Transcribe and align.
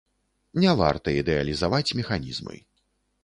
Не 0.63 0.71
варта 0.79 1.13
ідэалізаваць 1.19 1.95
механізмы. 1.99 2.55